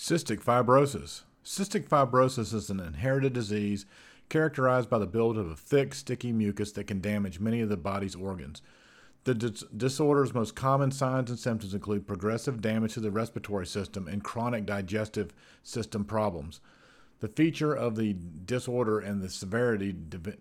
Cystic 0.00 0.42
fibrosis. 0.42 1.24
Cystic 1.44 1.86
fibrosis 1.86 2.54
is 2.54 2.70
an 2.70 2.80
inherited 2.80 3.34
disease 3.34 3.84
characterized 4.30 4.88
by 4.88 4.98
the 4.98 5.06
buildup 5.06 5.44
of 5.44 5.50
a 5.50 5.54
thick, 5.54 5.92
sticky 5.92 6.32
mucus 6.32 6.72
that 6.72 6.86
can 6.86 7.02
damage 7.02 7.38
many 7.38 7.60
of 7.60 7.68
the 7.68 7.76
body's 7.76 8.14
organs. 8.14 8.62
The 9.24 9.34
dis- 9.34 9.64
disorder's 9.76 10.32
most 10.32 10.56
common 10.56 10.90
signs 10.90 11.28
and 11.28 11.38
symptoms 11.38 11.74
include 11.74 12.06
progressive 12.06 12.62
damage 12.62 12.94
to 12.94 13.00
the 13.00 13.10
respiratory 13.10 13.66
system 13.66 14.08
and 14.08 14.24
chronic 14.24 14.64
digestive 14.64 15.34
system 15.62 16.06
problems. 16.06 16.62
The 17.18 17.28
feature 17.28 17.74
of 17.74 17.96
the 17.96 18.16
disorder 18.46 19.00
and 19.00 19.20
the 19.20 19.28
severity 19.28 19.94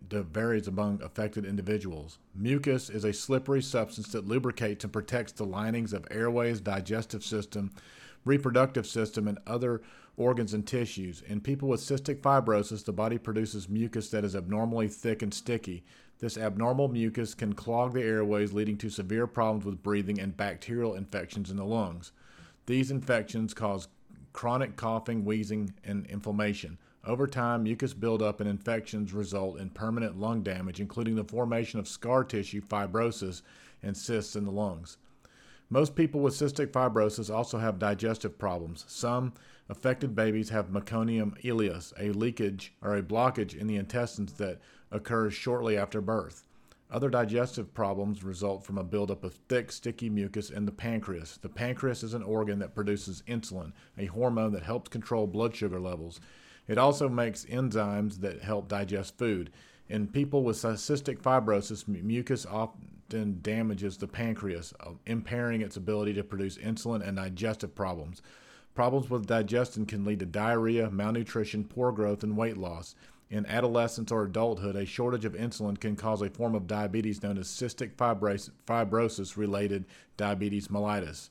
varies 0.09 0.69
among 0.69 1.01
affected 1.03 1.43
individuals. 1.43 2.17
Mucus 2.33 2.89
is 2.89 3.03
a 3.03 3.11
slippery 3.11 3.61
substance 3.61 4.13
that 4.13 4.25
lubricates 4.25 4.85
and 4.85 4.93
protects 4.93 5.33
the 5.33 5.43
linings 5.43 5.91
of 5.91 6.07
airways, 6.09 6.61
digestive 6.61 7.25
system, 7.25 7.71
reproductive 8.25 8.85
system, 8.85 9.27
and 9.27 9.39
other 9.47 9.81
organs 10.17 10.53
and 10.53 10.67
tissues. 10.67 11.21
In 11.21 11.41
people 11.41 11.69
with 11.69 11.81
cystic 11.81 12.21
fibrosis, 12.21 12.83
the 12.83 12.91
body 12.91 13.17
produces 13.17 13.69
mucus 13.69 14.09
that 14.09 14.25
is 14.25 14.35
abnormally 14.35 14.87
thick 14.87 15.21
and 15.21 15.33
sticky. 15.33 15.83
This 16.19 16.37
abnormal 16.37 16.89
mucus 16.89 17.33
can 17.33 17.53
clog 17.53 17.93
the 17.93 18.03
airways, 18.03 18.51
leading 18.51 18.77
to 18.79 18.89
severe 18.89 19.25
problems 19.25 19.65
with 19.65 19.81
breathing 19.81 20.19
and 20.19 20.35
bacterial 20.35 20.95
infections 20.95 21.49
in 21.49 21.55
the 21.55 21.63
lungs. 21.63 22.11
These 22.65 22.91
infections 22.91 23.53
cause 23.53 23.87
chronic 24.33 24.75
coughing, 24.75 25.23
wheezing, 25.23 25.73
and 25.83 26.05
inflammation. 26.07 26.77
Over 27.05 27.25
time, 27.25 27.63
mucus 27.63 27.93
buildup 27.93 28.41
and 28.41 28.49
infections 28.49 29.13
result 29.13 29.57
in 29.59 29.69
permanent 29.69 30.19
lung 30.19 30.43
damage, 30.43 30.81
including 30.81 31.15
the 31.15 31.23
formation 31.23 31.79
of 31.79 31.87
scar 31.87 32.25
tissue, 32.25 32.61
fibrosis, 32.61 33.41
and 33.81 33.95
cysts 33.95 34.35
in 34.35 34.43
the 34.43 34.51
lungs. 34.51 34.97
Most 35.71 35.95
people 35.95 36.21
with 36.21 36.33
cystic 36.33 36.71
fibrosis 36.71 37.33
also 37.33 37.59
have 37.59 37.77
digestive 37.77 38.39
problems. 38.39 38.85
Some 38.87 39.33
affected 39.69 40.15
babies 40.15 40.49
have 40.49 40.69
meconium 40.69 41.39
ileus, 41.43 41.93
a 41.99 42.11
leakage 42.11 42.73
or 42.81 42.95
a 42.95 43.03
blockage 43.03 43.55
in 43.55 43.67
the 43.67 43.75
intestines 43.75 44.33
that 44.33 44.59
occurs 44.89 45.35
shortly 45.35 45.77
after 45.77 46.01
birth. 46.01 46.43
Other 46.89 47.11
digestive 47.11 47.71
problems 47.75 48.23
result 48.23 48.65
from 48.65 48.79
a 48.79 48.83
buildup 48.83 49.23
of 49.23 49.35
thick, 49.47 49.71
sticky 49.71 50.09
mucus 50.09 50.49
in 50.49 50.65
the 50.65 50.71
pancreas. 50.71 51.37
The 51.39 51.49
pancreas 51.49 52.01
is 52.01 52.15
an 52.15 52.23
organ 52.23 52.57
that 52.59 52.73
produces 52.73 53.21
insulin, 53.27 53.73
a 53.95 54.07
hormone 54.07 54.53
that 54.53 54.63
helps 54.63 54.89
control 54.89 55.27
blood 55.27 55.55
sugar 55.55 55.79
levels. 55.79 56.19
It 56.67 56.79
also 56.79 57.07
makes 57.07 57.45
enzymes 57.45 58.21
that 58.21 58.41
help 58.41 58.67
digest 58.69 59.19
food. 59.19 59.51
In 59.89 60.07
people 60.07 60.43
with 60.43 60.57
cystic 60.57 61.19
fibrosis, 61.19 61.87
mucus 61.87 62.45
often 62.45 63.39
damages 63.41 63.97
the 63.97 64.07
pancreas, 64.07 64.71
uh, 64.79 64.91
impairing 65.07 65.61
its 65.61 65.77
ability 65.77 66.13
to 66.13 66.23
produce 66.23 66.59
insulin 66.59 67.05
and 67.05 67.17
digestive 67.17 67.73
problems. 67.73 68.21
Problems 68.75 69.09
with 69.09 69.25
digestion 69.25 69.87
can 69.87 70.05
lead 70.05 70.19
to 70.19 70.27
diarrhea, 70.27 70.91
malnutrition, 70.91 71.63
poor 71.63 71.91
growth, 71.91 72.23
and 72.23 72.37
weight 72.37 72.55
loss. 72.55 72.93
In 73.31 73.47
adolescence 73.47 74.11
or 74.11 74.23
adulthood, 74.23 74.75
a 74.75 74.85
shortage 74.85 75.25
of 75.25 75.33
insulin 75.33 75.79
can 75.79 75.95
cause 75.95 76.21
a 76.21 76.29
form 76.29 76.53
of 76.53 76.67
diabetes 76.67 77.23
known 77.23 77.39
as 77.39 77.47
cystic 77.47 77.95
fibrosis 77.95 79.37
related 79.37 79.85
diabetes 80.17 80.67
mellitus. 80.67 81.29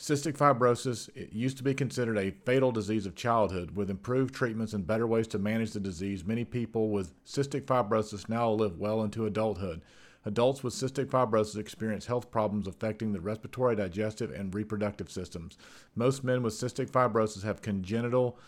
Cystic 0.00 0.34
fibrosis 0.34 1.10
it 1.14 1.30
used 1.34 1.58
to 1.58 1.62
be 1.62 1.74
considered 1.74 2.16
a 2.16 2.30
fatal 2.30 2.72
disease 2.72 3.04
of 3.04 3.14
childhood. 3.14 3.72
With 3.72 3.90
improved 3.90 4.34
treatments 4.34 4.72
and 4.72 4.86
better 4.86 5.06
ways 5.06 5.26
to 5.28 5.38
manage 5.38 5.72
the 5.72 5.78
disease, 5.78 6.24
many 6.24 6.42
people 6.42 6.88
with 6.88 7.12
cystic 7.22 7.66
fibrosis 7.66 8.26
now 8.26 8.50
live 8.50 8.78
well 8.78 9.02
into 9.02 9.26
adulthood. 9.26 9.82
Adults 10.24 10.62
with 10.62 10.72
cystic 10.72 11.04
fibrosis 11.04 11.58
experience 11.58 12.06
health 12.06 12.30
problems 12.30 12.66
affecting 12.66 13.12
the 13.12 13.20
respiratory, 13.20 13.76
digestive, 13.76 14.30
and 14.30 14.54
reproductive 14.54 15.10
systems. 15.10 15.58
Most 15.94 16.24
men 16.24 16.42
with 16.42 16.54
cystic 16.54 16.90
fibrosis 16.90 17.42
have 17.42 17.60
congenital 17.60 18.38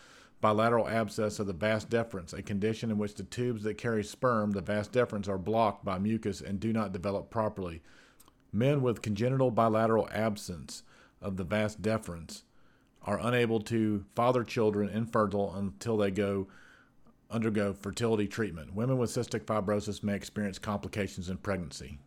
bilateral 0.41 0.89
absence 0.89 1.37
of 1.37 1.45
the 1.45 1.53
vas 1.53 1.85
deferens, 1.85 2.33
a 2.33 2.41
condition 2.41 2.89
in 2.89 2.97
which 2.97 3.13
the 3.13 3.23
tubes 3.25 3.61
that 3.61 3.77
carry 3.77 4.03
sperm, 4.03 4.53
the 4.53 4.61
vas 4.61 4.89
deferens, 4.89 5.27
are 5.27 5.37
blocked 5.37 5.85
by 5.85 5.99
mucus 5.99 6.41
and 6.41 6.59
do 6.59 6.73
not 6.73 6.91
develop 6.91 7.29
properly. 7.29 7.83
Men 8.51 8.81
with 8.81 9.03
congenital 9.03 9.51
bilateral 9.51 10.09
absence 10.11 10.81
of 11.23 11.37
the 11.37 11.43
vas 11.43 11.75
deferens 11.75 12.43
are 13.01 13.19
unable 13.19 13.59
to 13.59 14.05
father 14.15 14.43
children 14.43 14.89
infertile 14.89 15.53
until 15.55 15.97
they 15.97 16.11
go 16.11 16.47
undergo 17.31 17.73
fertility 17.73 18.27
treatment. 18.27 18.73
Women 18.73 18.97
with 18.97 19.09
cystic 19.09 19.45
fibrosis 19.45 20.03
may 20.03 20.15
experience 20.15 20.59
complications 20.59 21.29
in 21.29 21.37
pregnancy. 21.37 21.97